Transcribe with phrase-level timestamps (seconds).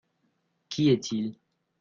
[0.67, 1.35] Qui est-il?